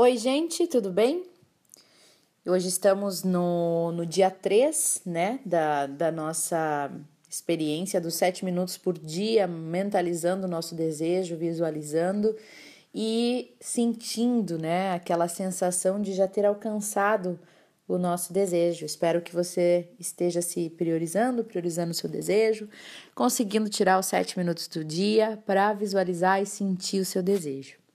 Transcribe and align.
Oi, 0.00 0.16
gente, 0.16 0.64
tudo 0.68 0.92
bem? 0.92 1.24
Hoje 2.46 2.68
estamos 2.68 3.24
no, 3.24 3.90
no 3.90 4.06
dia 4.06 4.30
3, 4.30 5.02
né, 5.04 5.40
da, 5.44 5.86
da 5.88 6.12
nossa 6.12 6.88
experiência 7.28 8.00
dos 8.00 8.14
sete 8.14 8.44
minutos 8.44 8.78
por 8.78 8.96
dia, 8.96 9.48
mentalizando 9.48 10.46
o 10.46 10.48
nosso 10.48 10.76
desejo, 10.76 11.36
visualizando 11.36 12.36
e 12.94 13.56
sentindo, 13.60 14.56
né, 14.56 14.92
aquela 14.92 15.26
sensação 15.26 16.00
de 16.00 16.12
já 16.12 16.28
ter 16.28 16.46
alcançado 16.46 17.36
o 17.88 17.98
nosso 17.98 18.32
desejo. 18.32 18.86
Espero 18.86 19.20
que 19.20 19.34
você 19.34 19.88
esteja 19.98 20.40
se 20.40 20.70
priorizando, 20.70 21.42
priorizando 21.42 21.90
o 21.90 21.94
seu 21.94 22.08
desejo, 22.08 22.68
conseguindo 23.16 23.68
tirar 23.68 23.98
os 23.98 24.06
sete 24.06 24.38
minutos 24.38 24.68
do 24.68 24.84
dia 24.84 25.42
para 25.44 25.72
visualizar 25.72 26.40
e 26.40 26.46
sentir 26.46 27.00
o 27.00 27.04
seu 27.04 27.20
desejo. 27.20 27.87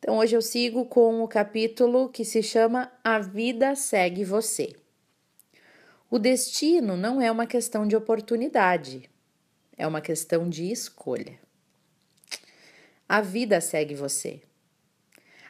Então, 0.00 0.18
hoje 0.18 0.34
eu 0.34 0.42
sigo 0.42 0.86
com 0.86 1.22
o 1.22 1.28
capítulo 1.28 2.08
que 2.08 2.24
se 2.24 2.42
chama 2.42 2.90
A 3.04 3.18
Vida 3.20 3.76
Segue 3.76 4.24
Você. 4.24 4.74
O 6.10 6.18
destino 6.18 6.96
não 6.96 7.20
é 7.20 7.30
uma 7.30 7.46
questão 7.46 7.86
de 7.86 7.94
oportunidade, 7.94 9.08
é 9.78 9.86
uma 9.86 10.00
questão 10.00 10.48
de 10.48 10.72
escolha. 10.72 11.38
A 13.08 13.20
vida 13.20 13.60
segue 13.60 13.94
você. 13.94 14.40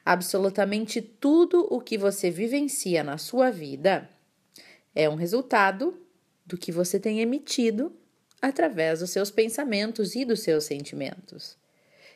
Absolutamente 0.04 1.00
tudo 1.00 1.66
o 1.70 1.80
que 1.80 1.96
você 1.96 2.30
vivencia 2.30 3.02
na 3.02 3.16
sua 3.16 3.50
vida 3.50 4.10
é 4.94 5.08
um 5.08 5.14
resultado 5.14 5.98
do 6.44 6.58
que 6.58 6.72
você 6.72 7.00
tem 7.00 7.20
emitido 7.20 7.92
através 8.42 9.00
dos 9.00 9.10
seus 9.10 9.30
pensamentos 9.30 10.14
e 10.14 10.24
dos 10.24 10.40
seus 10.40 10.64
sentimentos. 10.64 11.56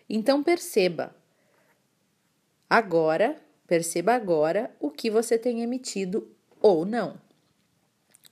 Então 0.08 0.42
perceba 0.42 1.16
Agora, 2.76 3.40
perceba 3.68 4.14
agora 4.14 4.74
o 4.80 4.90
que 4.90 5.08
você 5.08 5.38
tem 5.38 5.62
emitido 5.62 6.28
ou 6.60 6.84
não. 6.84 7.20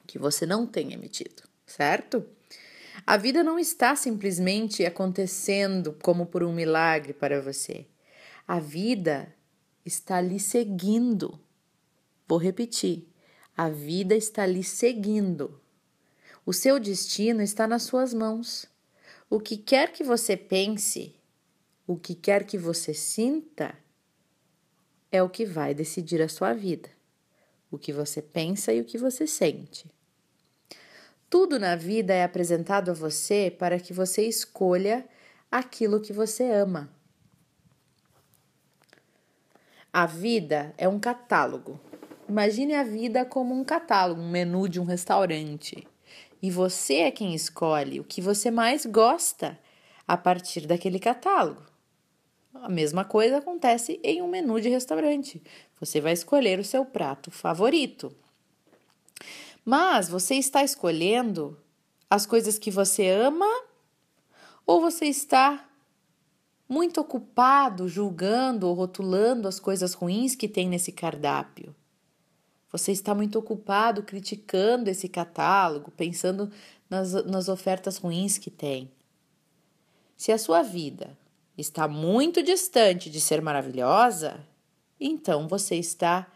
O 0.03 0.05
que 0.05 0.19
você 0.19 0.45
não 0.45 0.67
tem 0.67 0.93
emitido, 0.93 1.45
certo? 1.65 2.27
A 3.07 3.17
vida 3.17 3.45
não 3.45 3.57
está 3.57 3.95
simplesmente 3.95 4.85
acontecendo 4.85 5.97
como 6.03 6.27
por 6.27 6.43
um 6.43 6.53
milagre 6.53 7.13
para 7.13 7.41
você. 7.41 7.87
A 8.45 8.59
vida 8.59 9.33
está 9.85 10.21
lhe 10.21 10.41
seguindo. 10.41 11.39
Vou 12.27 12.39
repetir. 12.39 13.07
A 13.57 13.69
vida 13.69 14.17
está 14.17 14.45
lhe 14.45 14.65
seguindo. 14.65 15.61
O 16.45 16.53
seu 16.53 16.81
destino 16.81 17.43
está 17.43 17.69
nas 17.69 17.85
suas 17.85 18.13
mãos. 18.13 18.67
O 19.31 19.39
que 19.39 19.57
quer 19.57 19.93
que 19.93 20.03
você 20.03 20.37
pense, 20.37 21.15
o 21.87 21.97
que 21.97 22.17
quer 22.17 22.43
que 22.45 22.59
você 22.59 22.93
sinta, 22.93 23.81
é 25.13 25.23
o 25.23 25.29
que 25.29 25.45
vai 25.45 25.75
decidir 25.75 26.23
a 26.23 26.29
sua 26.29 26.55
vida, 26.55 26.89
o 27.71 27.79
que 27.79 27.93
você 27.93 28.23
pensa 28.23 28.73
e 28.73 28.81
o 28.81 28.85
que 28.85 28.97
você 28.97 29.27
sente. 29.27 29.85
Tudo 31.29 31.59
na 31.59 31.77
vida 31.77 32.13
é 32.13 32.25
apresentado 32.25 32.91
a 32.91 32.95
você 32.95 33.55
para 33.57 33.79
que 33.79 33.93
você 33.93 34.27
escolha 34.27 35.07
aquilo 35.51 36.01
que 36.01 36.13
você 36.13 36.51
ama. 36.51 36.91
A 39.93 40.07
vida 40.07 40.75
é 40.79 40.89
um 40.89 40.99
catálogo. 40.99 41.79
Imagine 42.29 42.75
a 42.75 42.83
vida 42.83 43.25
como 43.27 43.55
um 43.55 43.63
catálogo, 43.63 44.21
um 44.21 44.31
menu 44.31 44.67
de 44.67 44.81
um 44.81 44.85
restaurante. 44.85 45.87
E 46.43 46.51
você 46.51 47.01
é 47.01 47.11
quem 47.11 47.35
escolhe 47.35 48.01
o 48.01 48.05
que 48.05 48.21
você 48.21 48.51
mais 48.51 48.87
gosta 48.87 49.59
a 50.09 50.17
partir 50.17 50.67
daquele 50.67 50.99
catálogo. 50.99 51.72
A 52.63 52.69
mesma 52.69 53.05
coisa 53.05 53.39
acontece 53.39 53.99
em 54.05 54.23
um 54.23 54.29
menu 54.29 54.61
de 54.61 54.69
restaurante. 54.69 55.43
Você 55.81 56.01
vai 56.01 56.13
escolher 56.13 56.61
o 56.61 56.65
seu 56.65 56.85
prato 56.85 57.29
favorito. 57.29 58.15
Mas 59.65 60.09
você 60.09 60.37
está 60.37 60.63
escolhendo 60.63 61.59
as 62.09 62.25
coisas 62.25 62.61
que 62.61 62.71
você 62.71 63.09
ama 63.09 63.49
ou 64.65 64.81
você 64.81 65.07
está 65.07 65.69
muito 66.69 67.01
ocupado 67.01 67.89
julgando 67.89 68.69
ou 68.69 68.75
rotulando 68.75 69.49
as 69.49 69.59
coisas 69.59 69.93
ruins 69.93 70.37
que 70.37 70.47
tem 70.47 70.69
nesse 70.69 70.93
cardápio? 70.93 71.75
Você 72.71 72.93
está 72.93 73.13
muito 73.13 73.41
ocupado 73.41 74.05
criticando 74.05 74.89
esse 74.89 75.09
catálogo, 75.09 75.91
pensando 75.91 76.49
nas, 76.89 77.13
nas 77.25 77.49
ofertas 77.49 77.97
ruins 77.97 78.39
que 78.39 78.53
tem. 78.53 78.89
Se 80.17 80.31
a 80.31 80.39
sua 80.39 80.63
vida 80.63 81.21
está 81.63 81.89
muito 81.89 82.43
distante 82.43 83.09
de 83.09 83.21
ser 83.21 83.41
maravilhosa, 83.41 84.45
então 85.01 85.49
você 85.49 85.77
está 85.77 86.31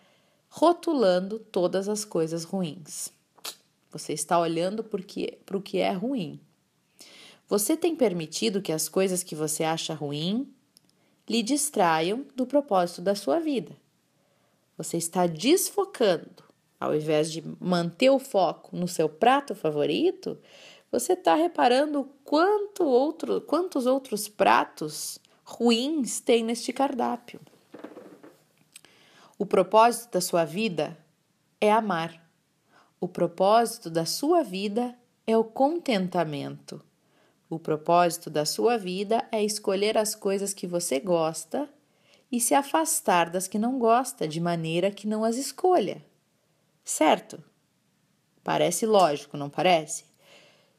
rotulando 0.49 1.39
todas 1.39 1.89
as 1.89 2.05
coisas 2.05 2.45
ruins. 2.45 3.11
Você 3.91 4.13
está 4.13 4.39
olhando 4.39 4.83
para 4.83 5.57
o 5.57 5.63
que 5.63 5.79
é 5.79 5.93
ruim. 5.93 6.41
Você 7.49 7.77
tem 7.77 7.95
permitido 7.95 8.63
que 8.63 8.73
as 8.73 8.89
coisas 8.89 9.23
que 9.23 9.35
você 9.35 9.65
acha 9.65 9.95
ruim 9.95 10.53
lhe 11.29 11.43
distraiam 11.43 12.25
do 12.35 12.47
propósito 12.47 13.03
da 13.03 13.15
sua 13.15 13.39
vida. 13.41 13.77
Você 14.77 14.97
está 14.97 15.27
desfocando. 15.27 16.45
Ao 16.79 16.95
invés 16.95 17.33
de 17.33 17.43
manter 17.59 18.11
o 18.11 18.19
foco 18.19 18.77
no 18.77 18.87
seu 18.87 19.09
prato 19.09 19.55
favorito, 19.55 20.39
você 20.91 21.13
está 21.13 21.35
reparando 21.35 22.09
quanto 22.25 22.85
outro, 22.85 23.41
quantos 23.41 23.87
outros 23.87 24.29
pratos 24.29 25.19
ruins 25.45 26.21
tem 26.21 26.45
neste 26.45 26.73
cardápio. 26.73 27.41
O 29.39 29.45
propósito 29.45 30.13
da 30.13 30.21
sua 30.21 30.45
vida 30.45 30.97
é 31.61 31.71
amar. 31.71 32.25
O 32.99 33.07
propósito 33.07 33.91
da 33.91 34.07
sua 34.07 34.43
vida 34.43 34.97
é 35.27 35.37
o 35.37 35.45
contentamento. 35.45 36.83
O 37.49 37.59
propósito 37.59 38.31
da 38.31 38.45
sua 38.45 38.77
vida 38.77 39.29
é 39.31 39.45
escolher 39.45 39.99
as 39.99 40.15
coisas 40.15 40.55
que 40.55 40.67
você 40.67 40.99
gosta 40.99 41.69
e 42.31 42.41
se 42.41 42.55
afastar 42.55 43.31
das 43.31 43.47
que 43.47 43.59
não 43.59 43.79
gosta, 43.79 44.27
de 44.27 44.41
maneira 44.41 44.91
que 44.91 45.07
não 45.07 45.23
as 45.23 45.37
escolha. 45.37 46.05
Certo? 46.85 47.43
Parece 48.43 48.87
lógico, 48.87 49.37
não 49.37 49.51
parece? 49.51 50.05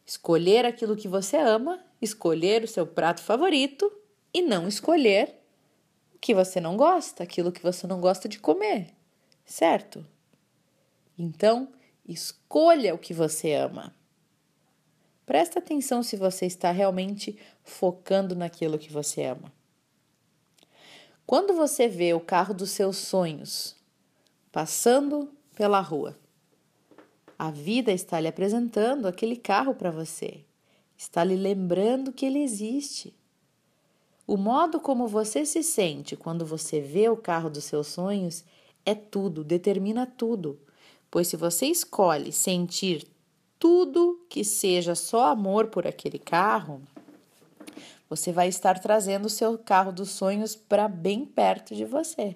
Escolher 0.07 0.65
aquilo 0.65 0.95
que 0.95 1.09
você 1.09 1.35
ama, 1.35 1.83
escolher 2.01 2.63
o 2.63 2.67
seu 2.67 2.87
prato 2.87 3.21
favorito 3.21 3.91
e 4.33 4.41
não 4.41 4.65
escolher 4.65 5.35
o 6.15 6.17
que 6.17 6.33
você 6.33 6.61
não 6.61 6.77
gosta, 6.77 7.23
aquilo 7.23 7.51
que 7.51 7.61
você 7.61 7.85
não 7.85 7.99
gosta 7.99 8.29
de 8.29 8.39
comer, 8.39 8.93
certo? 9.45 10.07
Então, 11.19 11.73
escolha 12.07 12.95
o 12.95 12.97
que 12.97 13.13
você 13.13 13.53
ama. 13.53 13.93
Presta 15.25 15.59
atenção 15.59 16.01
se 16.01 16.15
você 16.15 16.45
está 16.45 16.71
realmente 16.71 17.37
focando 17.61 18.33
naquilo 18.33 18.79
que 18.79 18.89
você 18.89 19.25
ama. 19.25 19.51
Quando 21.25 21.53
você 21.53 21.89
vê 21.89 22.13
o 22.13 22.21
carro 22.21 22.53
dos 22.53 22.71
seus 22.71 22.95
sonhos 22.95 23.75
passando 24.53 25.29
pela 25.53 25.81
rua, 25.81 26.17
a 27.37 27.51
vida 27.51 27.91
está 27.91 28.19
lhe 28.19 28.27
apresentando 28.27 29.07
aquele 29.07 29.35
carro 29.35 29.75
para 29.75 29.91
você, 29.91 30.43
está 30.97 31.23
lhe 31.23 31.35
lembrando 31.35 32.11
que 32.11 32.25
ele 32.25 32.39
existe. 32.39 33.13
O 34.25 34.35
modo 34.35 34.79
como 34.79 35.07
você 35.07 35.45
se 35.45 35.61
sente 35.63 36.15
quando 36.15 36.45
você 36.45 36.81
vê 36.81 37.07
o 37.09 37.15
carro 37.15 37.49
dos 37.49 37.63
seus 37.63 37.87
sonhos 37.87 38.43
é 38.85 38.95
tudo, 38.95 39.43
determina 39.43 40.05
tudo. 40.05 40.59
Pois 41.09 41.27
se 41.27 41.37
você 41.37 41.67
escolhe 41.67 42.31
sentir 42.31 43.07
tudo 43.59 44.25
que 44.29 44.43
seja 44.43 44.95
só 44.95 45.27
amor 45.27 45.67
por 45.67 45.87
aquele 45.87 46.19
carro, 46.19 46.81
você 48.09 48.31
vai 48.31 48.47
estar 48.47 48.79
trazendo 48.79 49.25
o 49.25 49.29
seu 49.29 49.57
carro 49.57 49.91
dos 49.91 50.09
sonhos 50.09 50.55
para 50.55 50.87
bem 50.87 51.25
perto 51.25 51.75
de 51.75 51.85
você. 51.85 52.35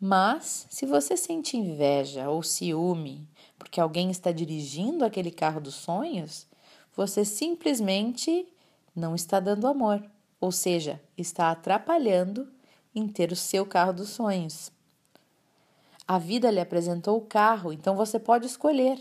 Mas, 0.00 0.66
se 0.68 0.84
você 0.84 1.16
sente 1.16 1.56
inveja 1.56 2.28
ou 2.28 2.42
ciúme 2.42 3.26
porque 3.58 3.80
alguém 3.80 4.10
está 4.10 4.30
dirigindo 4.30 5.04
aquele 5.04 5.30
carro 5.30 5.60
dos 5.60 5.74
sonhos, 5.74 6.46
você 6.94 7.24
simplesmente 7.24 8.46
não 8.94 9.14
está 9.14 9.40
dando 9.40 9.66
amor, 9.66 10.02
ou 10.40 10.52
seja, 10.52 11.00
está 11.16 11.50
atrapalhando 11.50 12.48
em 12.94 13.08
ter 13.08 13.32
o 13.32 13.36
seu 13.36 13.66
carro 13.66 13.92
dos 13.92 14.10
sonhos. 14.10 14.70
A 16.06 16.18
vida 16.18 16.50
lhe 16.50 16.60
apresentou 16.60 17.16
o 17.16 17.26
carro, 17.26 17.72
então 17.72 17.96
você 17.96 18.18
pode 18.18 18.46
escolher. 18.46 18.98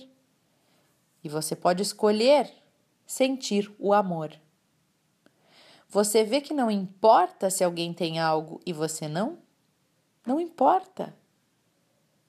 E 1.23 1.29
você 1.29 1.55
pode 1.55 1.81
escolher 1.81 2.51
sentir 3.05 3.73
o 3.77 3.93
amor. 3.93 4.33
Você 5.87 6.23
vê 6.23 6.41
que 6.41 6.53
não 6.53 6.71
importa 6.71 7.49
se 7.49 7.63
alguém 7.63 7.93
tem 7.93 8.19
algo 8.19 8.59
e 8.65 8.73
você 8.73 9.07
não? 9.07 9.44
Não 10.25 10.39
importa. 10.39 11.15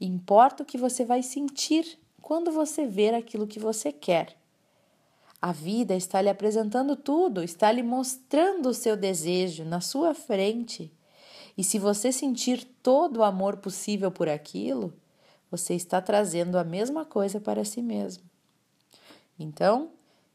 Importa 0.01 0.63
o 0.63 0.67
que 0.67 0.77
você 0.77 1.05
vai 1.05 1.23
sentir 1.23 1.99
quando 2.21 2.53
você 2.53 2.87
ver 2.87 3.15
aquilo 3.15 3.47
que 3.47 3.59
você 3.59 3.91
quer. 3.91 4.37
A 5.41 5.53
vida 5.53 5.95
está 5.95 6.21
lhe 6.21 6.29
apresentando 6.29 6.97
tudo, 6.97 7.43
está 7.43 7.71
lhe 7.71 7.83
mostrando 7.83 8.69
o 8.69 8.75
seu 8.75 8.97
desejo 8.97 9.65
na 9.65 9.81
sua 9.81 10.13
frente. 10.13 10.93
E 11.57 11.65
se 11.65 11.79
você 11.79 12.13
sentir 12.13 12.65
todo 12.83 13.19
o 13.19 13.23
amor 13.23 13.59
possível 13.59 14.11
por 14.11 14.29
aquilo, 14.29 14.93
você 15.51 15.75
está 15.75 16.03
trazendo 16.03 16.59
a 16.59 16.65
mesma 16.65 17.05
coisa 17.05 17.41
para 17.41 17.65
si 17.65 17.81
mesmo. 17.81 18.25
Então, 19.39 19.91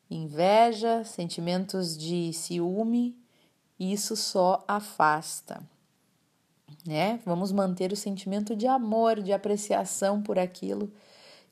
inveja, 0.09 1.03
sentimentos 1.03 1.97
de 1.97 2.31
ciúme, 2.33 3.15
isso 3.79 4.15
só 4.15 4.63
afasta. 4.67 5.61
Né? 6.85 7.19
Vamos 7.25 7.51
manter 7.51 7.91
o 7.91 7.95
sentimento 7.95 8.55
de 8.55 8.67
amor, 8.67 9.21
de 9.21 9.31
apreciação 9.31 10.21
por 10.21 10.39
aquilo, 10.39 10.91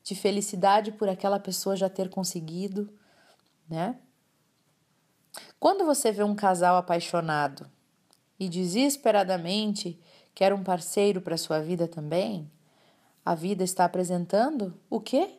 de 0.04 0.16
felicidade 0.16 0.92
por 0.92 1.08
aquela 1.08 1.40
pessoa 1.40 1.76
já 1.76 1.90
ter 1.90 2.10
conseguido, 2.10 2.90
né? 3.70 3.96
Quando 5.60 5.86
você 5.86 6.12
vê 6.12 6.24
um 6.24 6.36
casal 6.36 6.78
apaixonado 6.78 7.70
e 8.40 8.48
desesperadamente 8.50 10.00
quer 10.34 10.54
um 10.54 10.64
parceiro 10.64 11.22
para 11.22 11.38
sua 11.38 11.60
vida 11.60 11.88
também, 11.88 12.50
a 13.26 13.36
vida 13.36 13.64
está 13.64 13.86
apresentando 13.86 14.74
o 14.90 15.00
quê? 15.00 15.36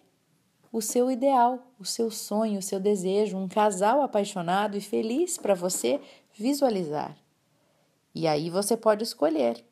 O 0.73 0.81
seu 0.81 1.11
ideal, 1.11 1.73
o 1.79 1.85
seu 1.85 2.11
sonho, 2.11 2.61
o 2.61 2.63
seu 2.63 2.79
desejo, 2.79 3.37
um 3.37 3.49
casal 3.49 4.03
apaixonado 4.03 4.77
e 4.77 4.81
feliz 4.81 5.37
para 5.37 5.55
você 5.55 6.01
visualizar. 6.33 7.17
E 8.15 8.29
aí 8.29 8.51
você 8.51 8.77
pode 8.77 9.03
escolher. 9.03 9.65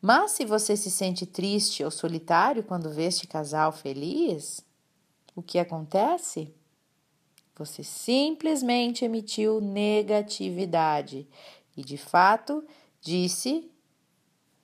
Mas 0.00 0.30
se 0.32 0.44
você 0.46 0.76
se 0.76 0.90
sente 0.90 1.26
triste 1.26 1.84
ou 1.84 1.90
solitário 1.90 2.62
quando 2.62 2.90
vê 2.90 3.04
este 3.04 3.26
casal 3.26 3.70
feliz, 3.70 4.64
o 5.36 5.42
que 5.42 5.58
acontece? 5.58 6.54
Você 7.56 7.84
simplesmente 7.84 9.04
emitiu 9.04 9.60
negatividade 9.60 11.28
e, 11.76 11.82
de 11.82 11.98
fato, 11.98 12.64
disse 13.02 13.70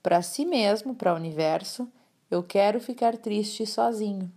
para 0.03 0.23
si 0.23 0.47
mesmo, 0.47 0.95
para 0.95 1.13
o 1.13 1.17
universo: 1.17 1.93
Eu 2.31 2.43
quero 2.43 2.81
ficar 2.81 3.19
triste 3.19 3.67
sozinho. 3.67 4.33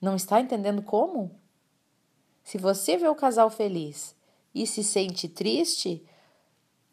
Não 0.00 0.14
está 0.14 0.40
entendendo 0.40 0.82
como? 0.82 1.40
Se 2.44 2.58
você 2.58 2.96
vê 2.96 3.08
o 3.08 3.14
casal 3.16 3.50
feliz 3.50 4.14
e 4.54 4.66
se 4.66 4.84
sente 4.84 5.28
triste, 5.28 6.06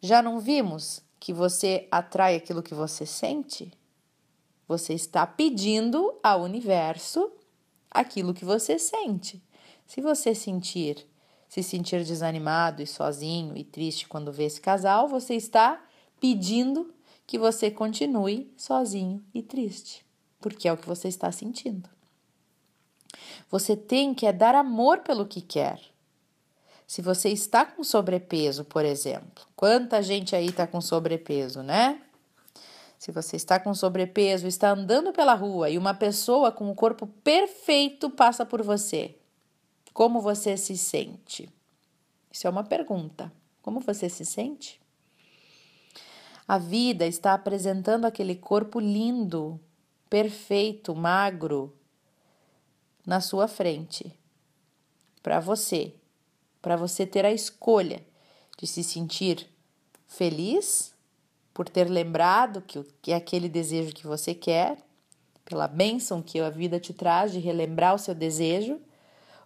já 0.00 0.20
não 0.20 0.40
vimos 0.40 1.02
que 1.22 1.32
você 1.32 1.86
atrai 1.88 2.34
aquilo 2.34 2.64
que 2.64 2.74
você 2.74 3.06
sente? 3.06 3.70
Você 4.66 4.92
está 4.92 5.24
pedindo 5.24 6.18
ao 6.20 6.42
universo 6.42 7.30
aquilo 7.88 8.34
que 8.34 8.44
você 8.44 8.76
sente. 8.76 9.40
Se 9.86 10.00
você 10.00 10.34
sentir, 10.34 11.08
se 11.48 11.62
sentir 11.62 12.02
desanimado 12.02 12.82
e 12.82 12.88
sozinho 12.88 13.56
e 13.56 13.62
triste 13.62 14.08
quando 14.08 14.32
vê 14.32 14.46
esse 14.46 14.60
casal, 14.60 15.06
você 15.06 15.36
está 15.36 15.80
pedindo 16.20 16.92
que 17.24 17.38
você 17.38 17.70
continue 17.70 18.52
sozinho 18.56 19.24
e 19.32 19.44
triste, 19.44 20.04
porque 20.40 20.66
é 20.66 20.72
o 20.72 20.76
que 20.76 20.88
você 20.88 21.06
está 21.06 21.30
sentindo. 21.30 21.88
Você 23.48 23.76
tem 23.76 24.12
que 24.12 24.26
é 24.26 24.32
dar 24.32 24.56
amor 24.56 25.02
pelo 25.02 25.24
que 25.24 25.40
quer. 25.40 25.80
Se 26.86 27.00
você 27.00 27.30
está 27.30 27.64
com 27.64 27.82
sobrepeso, 27.82 28.64
por 28.64 28.84
exemplo, 28.84 29.46
quanta 29.56 30.02
gente 30.02 30.36
aí 30.36 30.46
está 30.46 30.66
com 30.66 30.80
sobrepeso, 30.80 31.62
né? 31.62 32.00
Se 32.98 33.10
você 33.10 33.36
está 33.36 33.58
com 33.58 33.74
sobrepeso, 33.74 34.46
está 34.46 34.70
andando 34.70 35.12
pela 35.12 35.34
rua 35.34 35.68
e 35.70 35.76
uma 35.76 35.94
pessoa 35.94 36.52
com 36.52 36.70
o 36.70 36.74
corpo 36.74 37.06
perfeito 37.06 38.08
passa 38.10 38.46
por 38.46 38.62
você, 38.62 39.16
como 39.92 40.20
você 40.20 40.56
se 40.56 40.76
sente? 40.76 41.48
Isso 42.30 42.46
é 42.46 42.50
uma 42.50 42.64
pergunta. 42.64 43.32
Como 43.60 43.80
você 43.80 44.08
se 44.08 44.24
sente? 44.24 44.80
A 46.46 46.58
vida 46.58 47.06
está 47.06 47.34
apresentando 47.34 48.04
aquele 48.04 48.34
corpo 48.34 48.80
lindo, 48.80 49.60
perfeito, 50.10 50.94
magro, 50.94 51.74
na 53.06 53.20
sua 53.20 53.46
frente, 53.46 54.16
para 55.22 55.40
você 55.40 55.94
para 56.62 56.76
você 56.76 57.04
ter 57.04 57.26
a 57.26 57.32
escolha 57.32 58.00
de 58.56 58.66
se 58.66 58.84
sentir 58.84 59.48
feliz 60.06 60.94
por 61.52 61.68
ter 61.68 61.90
lembrado 61.90 62.62
que, 62.62 62.82
que 63.02 63.12
é 63.12 63.16
aquele 63.16 63.48
desejo 63.48 63.92
que 63.92 64.06
você 64.06 64.34
quer, 64.34 64.78
pela 65.44 65.68
bênção 65.68 66.22
que 66.22 66.40
a 66.40 66.48
vida 66.48 66.80
te 66.80 66.94
traz 66.94 67.32
de 67.32 67.40
relembrar 67.40 67.94
o 67.94 67.98
seu 67.98 68.14
desejo, 68.14 68.80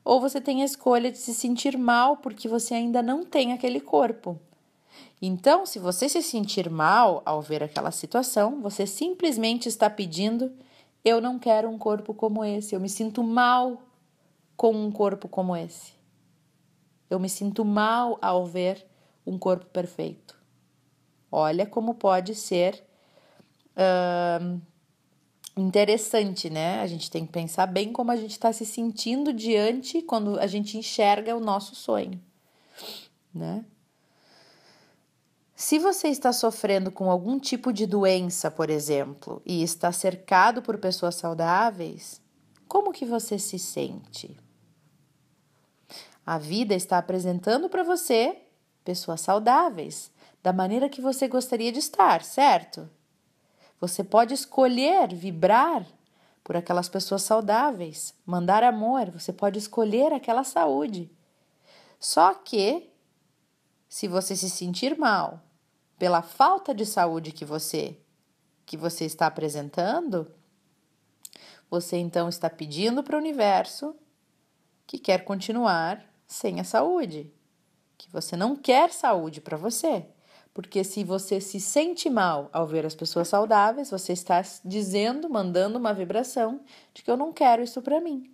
ou 0.04 0.20
você 0.20 0.40
tem 0.40 0.62
a 0.62 0.64
escolha 0.64 1.10
de 1.10 1.18
se 1.18 1.34
sentir 1.34 1.76
mal 1.76 2.18
porque 2.18 2.46
você 2.46 2.74
ainda 2.74 3.02
não 3.02 3.24
tem 3.24 3.52
aquele 3.52 3.80
corpo. 3.80 4.38
Então, 5.20 5.66
se 5.66 5.78
você 5.78 6.08
se 6.08 6.22
sentir 6.22 6.70
mal 6.70 7.22
ao 7.24 7.42
ver 7.42 7.62
aquela 7.62 7.90
situação, 7.90 8.60
você 8.60 8.86
simplesmente 8.86 9.69
está 9.69 9.90
pedindo: 9.90 10.52
eu 11.04 11.20
não 11.20 11.38
quero 11.38 11.69
um 11.69 11.78
corpo 11.78 12.14
como 12.14 12.44
esse, 12.44 12.74
eu 12.74 12.80
me 12.80 12.88
sinto 12.88 13.24
mal 13.24 13.82
com 14.56 14.72
um 14.72 14.92
corpo 14.92 15.26
como 15.26 15.56
esse. 15.56 15.95
Eu 17.08 17.19
me 17.19 17.29
sinto 17.29 17.64
mal 17.64 18.19
ao 18.20 18.44
ver 18.47 18.85
um 19.26 19.38
corpo 19.38 19.67
perfeito. 19.67 20.37
Olha 21.31 21.67
como 21.67 21.94
pode 21.94 22.35
ser 22.35 22.85
uh, 23.76 24.61
interessante, 25.56 26.50
né? 26.50 26.81
A 26.81 26.87
gente 26.87 27.11
tem 27.11 27.26
que 27.26 27.32
pensar 27.32 27.67
bem 27.67 27.93
como 27.93 28.11
a 28.11 28.17
gente 28.17 28.32
está 28.32 28.53
se 28.53 28.64
sentindo 28.64 29.32
diante 29.32 30.03
quando 30.03 30.38
a 30.38 30.47
gente 30.47 30.76
enxerga 30.79 31.37
o 31.37 31.41
nosso 31.41 31.75
sonho, 31.75 32.20
né? 33.35 33.64
Se 35.55 35.79
você 35.79 36.08
está 36.08 36.35
sofrendo 36.35 36.93
com 36.93 37.11
algum 37.11 37.38
tipo 37.38 37.73
de 37.73 37.87
doença, 37.87 38.50
por 38.50 38.69
exemplo, 38.69 39.41
e 39.44 39.62
está 39.62 39.91
cercado 39.91 40.61
por 40.61 40.76
pessoas 40.76 41.14
saudáveis, 41.14 42.20
como 42.69 42.93
que 42.93 43.06
você 43.06 43.38
se 43.38 43.58
sente? 43.58 44.37
A 46.26 46.38
vida 46.38 46.75
está 46.75 46.99
apresentando 46.99 47.69
para 47.69 47.84
você 47.84 48.37
pessoas 48.84 49.20
saudáveis, 49.20 50.11
da 50.43 50.52
maneira 50.52 50.88
que 50.88 51.00
você 51.00 51.28
gostaria 51.28 51.70
de 51.70 51.78
estar, 51.78 52.25
certo? 52.25 52.90
Você 53.81 54.02
pode 54.02 54.34
escolher 54.34 55.14
vibrar 55.14 55.87
por 56.43 56.56
aquelas 56.56 56.88
pessoas 56.88 57.23
saudáveis, 57.23 58.12
mandar 58.25 58.64
amor, 58.64 59.11
você 59.11 59.32
pode 59.32 59.58
escolher 59.58 60.12
aquela 60.12 60.43
saúde. 60.43 61.11
Só 61.99 62.34
que, 62.34 62.90
se 63.88 64.08
você 64.08 64.34
se 64.34 64.50
sentir 64.50 64.99
mal 64.99 65.43
pela 65.96 66.22
falta 66.22 66.75
de 66.75 66.84
saúde 66.84 67.32
que 67.32 67.44
você 67.44 67.99
que 68.64 68.76
você 68.76 69.05
está 69.05 69.29
apresentando, 69.29 70.29
você 71.70 71.96
então 71.96 72.29
está 72.29 72.50
pedindo 72.50 73.00
para 73.00 73.15
o 73.15 73.20
universo 73.20 73.94
que 74.84 74.98
quer 74.98 75.24
continuar 75.24 76.05
sem 76.26 76.60
a 76.60 76.64
saúde, 76.64 77.32
que 77.96 78.10
você 78.10 78.36
não 78.36 78.56
quer 78.56 78.92
saúde 78.92 79.40
para 79.40 79.56
você. 79.56 80.06
Porque 80.52 80.82
se 80.82 81.04
você 81.04 81.40
se 81.40 81.60
sente 81.60 82.08
mal 82.08 82.48
ao 82.52 82.66
ver 82.66 82.86
as 82.86 82.94
pessoas 82.94 83.28
saudáveis, 83.28 83.90
você 83.90 84.12
está 84.14 84.42
dizendo, 84.64 85.28
mandando 85.28 85.78
uma 85.78 85.92
vibração 85.92 86.60
de 86.94 87.02
que 87.02 87.10
eu 87.10 87.16
não 87.16 87.32
quero 87.32 87.62
isso 87.62 87.82
para 87.82 88.00
mim. 88.00 88.32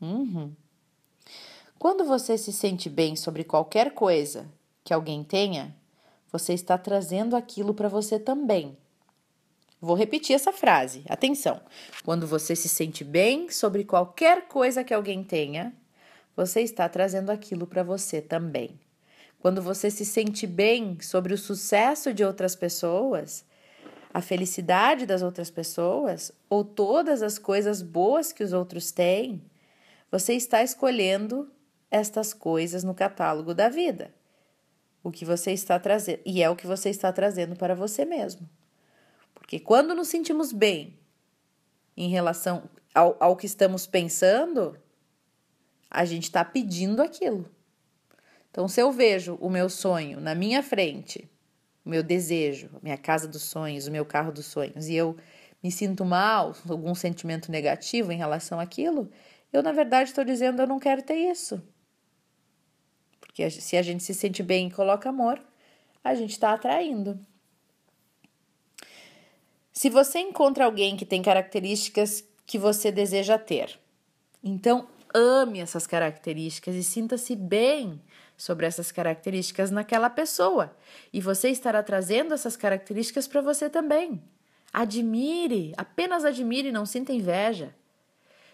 Uhum. 0.00 0.52
Quando 1.78 2.04
você 2.04 2.36
se 2.36 2.52
sente 2.52 2.90
bem 2.90 3.14
sobre 3.14 3.44
qualquer 3.44 3.94
coisa 3.94 4.48
que 4.82 4.92
alguém 4.92 5.22
tenha, 5.22 5.76
você 6.32 6.52
está 6.52 6.76
trazendo 6.76 7.36
aquilo 7.36 7.72
para 7.72 7.88
você 7.88 8.18
também. 8.18 8.76
Vou 9.80 9.96
repetir 9.96 10.34
essa 10.34 10.52
frase. 10.52 11.04
Atenção. 11.08 11.60
Quando 12.04 12.26
você 12.26 12.56
se 12.56 12.68
sente 12.68 13.04
bem 13.04 13.48
sobre 13.48 13.84
qualquer 13.84 14.48
coisa 14.48 14.82
que 14.82 14.92
alguém 14.92 15.22
tenha, 15.22 15.72
você 16.34 16.62
está 16.62 16.88
trazendo 16.88 17.30
aquilo 17.30 17.66
para 17.66 17.84
você 17.84 18.20
também. 18.20 18.78
Quando 19.40 19.62
você 19.62 19.88
se 19.88 20.04
sente 20.04 20.46
bem 20.48 21.00
sobre 21.00 21.32
o 21.32 21.38
sucesso 21.38 22.12
de 22.12 22.24
outras 22.24 22.56
pessoas, 22.56 23.44
a 24.12 24.20
felicidade 24.20 25.06
das 25.06 25.22
outras 25.22 25.48
pessoas 25.48 26.32
ou 26.50 26.64
todas 26.64 27.22
as 27.22 27.38
coisas 27.38 27.80
boas 27.80 28.32
que 28.32 28.42
os 28.42 28.52
outros 28.52 28.90
têm, 28.90 29.40
você 30.10 30.34
está 30.34 30.60
escolhendo 30.62 31.48
estas 31.88 32.34
coisas 32.34 32.82
no 32.82 32.94
catálogo 32.94 33.54
da 33.54 33.68
vida. 33.68 34.12
O 35.04 35.12
que 35.12 35.24
você 35.24 35.52
está 35.52 35.78
trazendo, 35.78 36.20
e 36.26 36.42
é 36.42 36.50
o 36.50 36.56
que 36.56 36.66
você 36.66 36.90
está 36.90 37.12
trazendo 37.12 37.54
para 37.54 37.76
você 37.76 38.04
mesmo. 38.04 38.48
Porque 39.48 39.58
quando 39.58 39.94
nos 39.94 40.08
sentimos 40.08 40.52
bem 40.52 40.98
em 41.96 42.10
relação 42.10 42.68
ao, 42.94 43.16
ao 43.18 43.34
que 43.34 43.46
estamos 43.46 43.86
pensando, 43.86 44.78
a 45.90 46.04
gente 46.04 46.24
está 46.24 46.44
pedindo 46.44 47.00
aquilo. 47.00 47.50
Então, 48.50 48.68
se 48.68 48.78
eu 48.78 48.92
vejo 48.92 49.36
o 49.40 49.48
meu 49.48 49.70
sonho 49.70 50.20
na 50.20 50.34
minha 50.34 50.62
frente, 50.62 51.30
o 51.82 51.88
meu 51.88 52.02
desejo, 52.02 52.68
a 52.74 52.80
minha 52.82 52.98
casa 52.98 53.26
dos 53.26 53.40
sonhos, 53.40 53.86
o 53.86 53.90
meu 53.90 54.04
carro 54.04 54.30
dos 54.30 54.44
sonhos, 54.44 54.86
e 54.86 54.94
eu 54.94 55.16
me 55.62 55.72
sinto 55.72 56.04
mal, 56.04 56.54
algum 56.68 56.94
sentimento 56.94 57.50
negativo 57.50 58.12
em 58.12 58.18
relação 58.18 58.60
àquilo, 58.60 59.10
eu 59.50 59.62
na 59.62 59.72
verdade 59.72 60.10
estou 60.10 60.26
dizendo 60.26 60.60
eu 60.60 60.66
não 60.66 60.78
quero 60.78 61.00
ter 61.00 61.16
isso. 61.16 61.62
Porque 63.18 63.48
se 63.48 63.78
a 63.78 63.82
gente 63.82 64.04
se 64.04 64.12
sente 64.12 64.42
bem 64.42 64.68
e 64.68 64.70
coloca 64.70 65.08
amor, 65.08 65.42
a 66.04 66.14
gente 66.14 66.32
está 66.32 66.52
atraindo. 66.52 67.18
Se 69.78 69.88
você 69.88 70.18
encontra 70.18 70.64
alguém 70.64 70.96
que 70.96 71.06
tem 71.06 71.22
características 71.22 72.24
que 72.44 72.58
você 72.58 72.90
deseja 72.90 73.38
ter, 73.38 73.78
então 74.42 74.88
ame 75.14 75.60
essas 75.60 75.86
características 75.86 76.74
e 76.74 76.82
sinta-se 76.82 77.36
bem 77.36 78.02
sobre 78.36 78.66
essas 78.66 78.90
características 78.90 79.70
naquela 79.70 80.10
pessoa. 80.10 80.76
E 81.12 81.20
você 81.20 81.50
estará 81.50 81.80
trazendo 81.80 82.34
essas 82.34 82.56
características 82.56 83.28
para 83.28 83.40
você 83.40 83.70
também. 83.70 84.20
Admire, 84.72 85.74
apenas 85.76 86.24
admire, 86.24 86.72
não 86.72 86.84
sinta 86.84 87.12
inveja. 87.12 87.72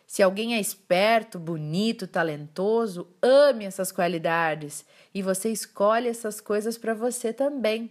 Se 0.07 0.23
alguém 0.23 0.55
é 0.55 0.61
esperto, 0.61 1.39
bonito, 1.39 2.07
talentoso, 2.07 3.09
ame 3.23 3.65
essas 3.65 3.91
qualidades 3.91 4.85
e 5.15 5.23
você 5.23 5.49
escolhe 5.49 6.07
essas 6.07 6.39
coisas 6.39 6.77
para 6.77 6.93
você 6.93 7.33
também. 7.33 7.91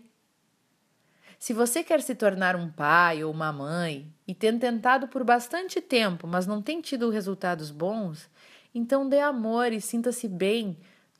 Se 1.44 1.52
você 1.52 1.84
quer 1.84 2.02
se 2.02 2.16
tornar 2.16 2.56
um 2.56 2.72
pai 2.72 3.22
ou 3.22 3.30
uma 3.30 3.52
mãe 3.52 4.10
e 4.26 4.34
tem 4.34 4.58
tentado 4.58 5.10
por 5.10 5.26
bastante 5.26 5.82
tempo, 5.82 6.26
mas 6.26 6.48
não 6.48 6.62
tem 6.62 6.80
tido 6.80 7.10
resultados 7.10 7.70
bons, 7.70 8.30
então 8.74 9.10
dê 9.10 9.20
amor 9.20 9.74
e 9.74 9.82
sinta-se 9.82 10.30
bem 10.30 10.78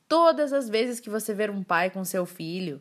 todas 0.08 0.54
as 0.54 0.66
vezes 0.66 0.98
que 0.98 1.10
você 1.10 1.34
ver 1.34 1.50
um 1.50 1.62
pai 1.62 1.90
com 1.90 2.02
seu 2.06 2.24
filho. 2.24 2.80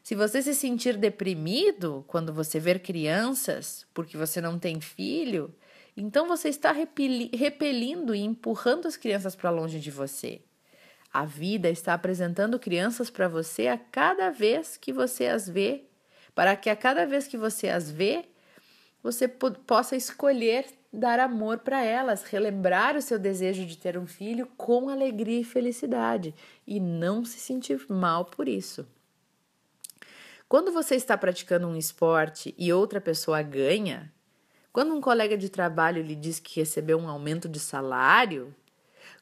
Se 0.00 0.14
você 0.14 0.40
se 0.40 0.54
sentir 0.54 0.96
deprimido 0.96 2.04
quando 2.06 2.32
você 2.32 2.60
ver 2.60 2.78
crianças 2.78 3.84
porque 3.92 4.16
você 4.16 4.40
não 4.40 4.56
tem 4.56 4.80
filho, 4.80 5.52
então 5.96 6.28
você 6.28 6.48
está 6.50 6.70
repelindo 6.70 8.14
e 8.14 8.20
empurrando 8.20 8.86
as 8.86 8.96
crianças 8.96 9.34
para 9.34 9.50
longe 9.50 9.80
de 9.80 9.90
você. 9.90 10.40
A 11.12 11.24
vida 11.24 11.68
está 11.68 11.94
apresentando 11.94 12.60
crianças 12.60 13.10
para 13.10 13.26
você 13.26 13.66
a 13.66 13.76
cada 13.76 14.30
vez 14.30 14.76
que 14.76 14.92
você 14.92 15.26
as 15.26 15.48
vê, 15.48 15.82
para 16.36 16.54
que 16.54 16.68
a 16.68 16.76
cada 16.76 17.06
vez 17.06 17.26
que 17.26 17.38
você 17.38 17.70
as 17.70 17.90
vê, 17.90 18.26
você 19.02 19.26
possa 19.26 19.96
escolher 19.96 20.66
dar 20.92 21.18
amor 21.18 21.60
para 21.60 21.82
elas, 21.82 22.24
relembrar 22.24 22.94
o 22.94 23.00
seu 23.00 23.18
desejo 23.18 23.64
de 23.64 23.78
ter 23.78 23.96
um 23.96 24.06
filho 24.06 24.46
com 24.54 24.90
alegria 24.90 25.40
e 25.40 25.44
felicidade 25.44 26.34
e 26.66 26.78
não 26.78 27.24
se 27.24 27.38
sentir 27.38 27.80
mal 27.88 28.26
por 28.26 28.48
isso. 28.48 28.86
Quando 30.46 30.70
você 30.70 30.94
está 30.94 31.16
praticando 31.16 31.66
um 31.66 31.76
esporte 31.76 32.54
e 32.58 32.70
outra 32.70 33.00
pessoa 33.00 33.40
ganha, 33.40 34.12
quando 34.74 34.94
um 34.94 35.00
colega 35.00 35.38
de 35.38 35.48
trabalho 35.48 36.02
lhe 36.02 36.14
diz 36.14 36.38
que 36.38 36.60
recebeu 36.60 36.98
um 36.98 37.08
aumento 37.08 37.48
de 37.48 37.58
salário, 37.58 38.54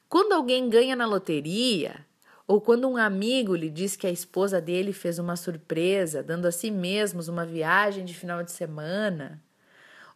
quando 0.09 0.33
alguém 0.33 0.69
ganha 0.69 0.97
na 0.97 1.07
loteria, 1.07 2.05
ou 2.47 2.61
quando 2.61 2.89
um 2.89 2.97
amigo 2.97 3.55
lhe 3.55 3.71
diz 3.71 3.97
que 3.97 4.07
a 4.07 4.11
esposa 4.11 4.61
dele 4.61 4.93
fez 4.93 5.19
uma 5.19 5.37
surpresa, 5.37 6.23
dando 6.23 6.47
a 6.47 6.53
si 6.53 6.71
mesmos 6.71 7.29
uma 7.29 7.47
viagem 7.47 8.05
de 8.05 8.15
final 8.15 8.43
de 8.43 8.53
semana, 8.53 9.43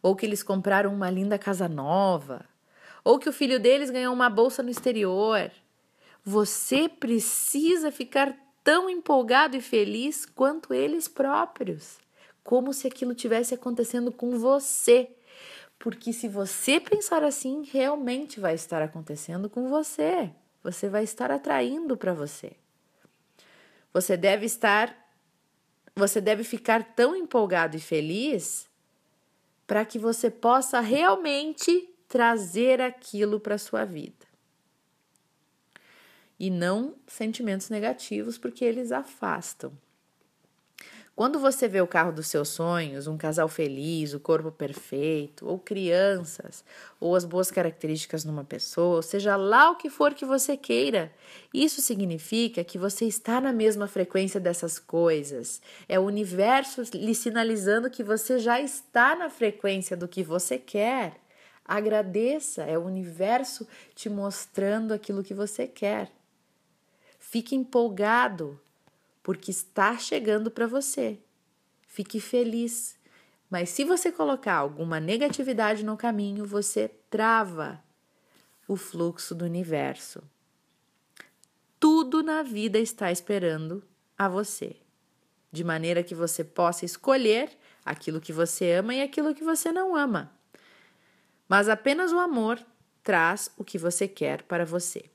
ou 0.01 0.15
que 0.15 0.25
eles 0.25 0.43
compraram 0.43 0.93
uma 0.93 1.09
linda 1.09 1.39
casa 1.39 1.67
nova, 1.67 2.45
ou 3.03 3.17
que 3.17 3.27
o 3.27 3.33
filho 3.33 3.59
deles 3.59 3.89
ganhou 3.89 4.13
uma 4.13 4.29
bolsa 4.29 4.61
no 4.61 4.69
exterior, 4.69 5.51
você 6.23 6.87
precisa 6.87 7.91
ficar 7.91 8.35
tão 8.63 8.89
empolgado 8.89 9.57
e 9.57 9.61
feliz 9.61 10.25
quanto 10.25 10.73
eles 10.73 11.07
próprios, 11.07 11.97
como 12.43 12.73
se 12.73 12.87
aquilo 12.87 13.15
tivesse 13.15 13.55
acontecendo 13.55 14.11
com 14.11 14.37
você. 14.37 15.09
Porque 15.79 16.13
se 16.13 16.27
você 16.27 16.79
pensar 16.79 17.23
assim, 17.23 17.63
realmente 17.63 18.39
vai 18.39 18.53
estar 18.53 18.81
acontecendo 18.81 19.49
com 19.49 19.69
você. 19.69 20.29
Você 20.63 20.89
vai 20.89 21.03
estar 21.03 21.31
atraindo 21.31 21.95
para 21.95 22.13
você. 22.13 22.53
Você 23.93 24.15
deve 24.17 24.45
estar 24.45 24.95
você 25.95 26.21
deve 26.21 26.45
ficar 26.45 26.95
tão 26.95 27.13
empolgado 27.13 27.75
e 27.75 27.79
feliz 27.79 28.69
para 29.67 29.83
que 29.83 29.99
você 29.99 30.31
possa 30.31 30.79
realmente 30.79 31.89
trazer 32.07 32.81
aquilo 32.81 33.39
para 33.39 33.57
sua 33.57 33.83
vida. 33.85 34.25
E 36.39 36.49
não 36.49 36.95
sentimentos 37.05 37.69
negativos, 37.69 38.37
porque 38.37 38.63
eles 38.63 38.91
afastam. 38.91 39.73
Quando 41.19 41.37
você 41.37 41.67
vê 41.67 41.81
o 41.81 41.85
carro 41.85 42.13
dos 42.13 42.27
seus 42.27 42.47
sonhos, 42.47 43.05
um 43.05 43.17
casal 43.17 43.49
feliz, 43.49 44.13
o 44.13 44.21
corpo 44.21 44.53
perfeito, 44.53 45.45
ou 45.45 45.59
crianças, 45.59 46.63
ou 46.97 47.13
as 47.13 47.25
boas 47.25 47.51
características 47.51 48.23
numa 48.23 48.45
pessoa, 48.45 49.01
seja 49.01 49.35
lá 49.35 49.69
o 49.69 49.75
que 49.75 49.89
for 49.89 50.13
que 50.13 50.23
você 50.23 50.55
queira, 50.55 51.11
isso 51.53 51.81
significa 51.81 52.63
que 52.63 52.77
você 52.77 53.03
está 53.03 53.41
na 53.41 53.51
mesma 53.51 53.85
frequência 53.85 54.39
dessas 54.39 54.79
coisas. 54.79 55.61
É 55.89 55.99
o 55.99 56.03
universo 56.03 56.83
lhe 56.93 57.13
sinalizando 57.13 57.89
que 57.89 58.01
você 58.01 58.39
já 58.39 58.61
está 58.61 59.13
na 59.13 59.29
frequência 59.29 59.97
do 59.97 60.07
que 60.07 60.23
você 60.23 60.57
quer. 60.57 61.17
Agradeça, 61.65 62.63
é 62.63 62.77
o 62.77 62.85
universo 62.85 63.67
te 63.93 64.09
mostrando 64.09 64.93
aquilo 64.93 65.21
que 65.21 65.33
você 65.33 65.67
quer. 65.67 66.09
Fique 67.19 67.57
empolgado, 67.57 68.57
porque 69.23 69.51
está 69.51 69.97
chegando 69.97 70.49
para 70.49 70.67
você. 70.67 71.19
Fique 71.87 72.19
feliz. 72.19 72.97
Mas 73.49 73.69
se 73.69 73.83
você 73.83 74.11
colocar 74.11 74.55
alguma 74.55 74.99
negatividade 74.99 75.83
no 75.83 75.97
caminho, 75.97 76.45
você 76.45 76.87
trava 77.09 77.83
o 78.67 78.75
fluxo 78.75 79.33
do 79.33 79.45
universo. 79.45 80.21
Tudo 81.79 82.21
na 82.21 82.43
vida 82.43 82.77
está 82.77 83.11
esperando 83.11 83.83
a 84.17 84.27
você, 84.27 84.75
de 85.51 85.63
maneira 85.63 86.03
que 86.03 86.13
você 86.13 86.43
possa 86.43 86.85
escolher 86.85 87.57
aquilo 87.83 88.21
que 88.21 88.33
você 88.33 88.73
ama 88.73 88.93
e 88.93 89.01
aquilo 89.01 89.33
que 89.33 89.43
você 89.43 89.71
não 89.71 89.95
ama. 89.95 90.31
Mas 91.47 91.67
apenas 91.67 92.11
o 92.11 92.19
amor 92.19 92.63
traz 93.01 93.49
o 93.57 93.63
que 93.63 93.77
você 93.77 94.07
quer 94.07 94.43
para 94.43 94.65
você. 94.65 95.09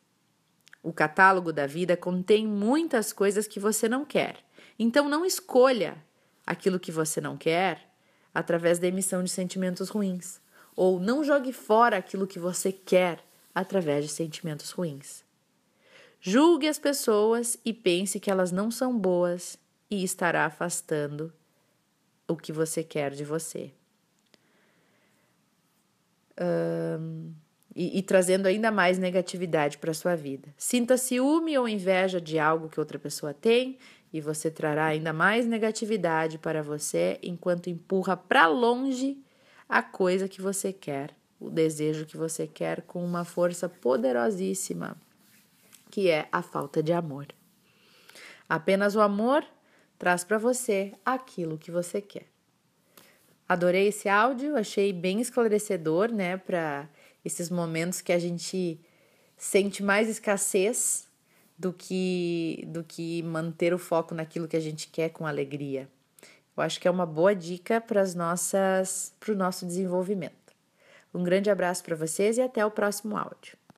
O 0.84 0.92
catálogo 0.92 1.50
da 1.50 1.66
vida 1.66 1.96
contém 1.96 2.46
muitas 2.46 3.10
coisas 3.10 3.46
que 3.46 3.58
você 3.58 3.88
não 3.88 4.04
quer. 4.04 4.36
Então 4.78 5.08
não 5.08 5.24
escolha 5.24 5.96
aquilo 6.46 6.78
que 6.78 6.92
você 6.92 7.22
não 7.22 7.38
quer 7.38 7.90
através 8.34 8.78
da 8.78 8.86
emissão 8.86 9.24
de 9.24 9.30
sentimentos 9.30 9.88
ruins, 9.88 10.40
ou 10.76 11.00
não 11.00 11.24
jogue 11.24 11.54
fora 11.54 11.96
aquilo 11.96 12.26
que 12.26 12.38
você 12.38 12.70
quer 12.70 13.24
através 13.54 14.04
de 14.04 14.10
sentimentos 14.10 14.72
ruins. 14.72 15.24
Julgue 16.20 16.68
as 16.68 16.78
pessoas 16.78 17.56
e 17.64 17.72
pense 17.72 18.20
que 18.20 18.30
elas 18.30 18.52
não 18.52 18.70
são 18.70 18.98
boas 18.98 19.56
e 19.90 20.04
estará 20.04 20.44
afastando 20.44 21.32
o 22.28 22.36
que 22.36 22.52
você 22.52 22.84
quer 22.84 23.12
de 23.12 23.24
você. 23.24 23.72
Um, 26.38 27.32
e, 27.74 27.98
e 27.98 28.02
trazendo 28.02 28.46
ainda 28.46 28.70
mais 28.70 28.98
negatividade 28.98 29.78
para 29.78 29.92
sua 29.92 30.14
vida. 30.14 30.54
Sinta 30.56 30.96
ciúme 30.96 31.58
ou 31.58 31.68
inveja 31.68 32.20
de 32.20 32.38
algo 32.38 32.68
que 32.68 32.78
outra 32.78 32.98
pessoa 32.98 33.34
tem 33.34 33.78
e 34.12 34.20
você 34.20 34.50
trará 34.50 34.86
ainda 34.86 35.12
mais 35.12 35.46
negatividade 35.46 36.38
para 36.38 36.62
você 36.62 37.18
enquanto 37.22 37.68
empurra 37.68 38.16
para 38.16 38.46
longe 38.46 39.18
a 39.68 39.82
coisa 39.82 40.28
que 40.28 40.40
você 40.40 40.72
quer, 40.72 41.10
o 41.40 41.50
desejo 41.50 42.06
que 42.06 42.16
você 42.16 42.46
quer 42.46 42.82
com 42.82 43.04
uma 43.04 43.24
força 43.24 43.68
poderosíssima, 43.68 44.96
que 45.90 46.08
é 46.08 46.28
a 46.30 46.42
falta 46.42 46.82
de 46.82 46.92
amor. 46.92 47.26
Apenas 48.48 48.94
o 48.94 49.00
amor 49.00 49.44
traz 49.98 50.22
para 50.22 50.38
você 50.38 50.92
aquilo 51.04 51.58
que 51.58 51.70
você 51.70 52.00
quer. 52.00 52.26
Adorei 53.48 53.88
esse 53.88 54.08
áudio, 54.08 54.56
achei 54.56 54.92
bem 54.92 55.20
esclarecedor, 55.20 56.10
né, 56.10 56.36
para 56.36 56.88
esses 57.24 57.50
momentos 57.50 58.00
que 58.00 58.12
a 58.12 58.18
gente 58.18 58.80
sente 59.36 59.82
mais 59.82 60.08
escassez 60.08 61.08
do 61.58 61.72
que 61.72 62.64
do 62.68 62.82
que 62.82 63.22
manter 63.22 63.72
o 63.72 63.78
foco 63.78 64.14
naquilo 64.14 64.48
que 64.48 64.56
a 64.56 64.60
gente 64.60 64.88
quer 64.88 65.10
com 65.10 65.26
alegria. 65.26 65.88
Eu 66.56 66.62
acho 66.62 66.80
que 66.80 66.86
é 66.86 66.90
uma 66.90 67.06
boa 67.06 67.34
dica 67.34 67.80
para 67.80 68.00
as 68.00 68.14
nossas 68.14 69.12
para 69.18 69.32
o 69.32 69.36
nosso 69.36 69.66
desenvolvimento. 69.66 70.54
Um 71.12 71.22
grande 71.22 71.50
abraço 71.50 71.82
para 71.84 71.96
vocês 71.96 72.38
e 72.38 72.42
até 72.42 72.64
o 72.66 72.70
próximo 72.70 73.16
áudio. 73.16 73.63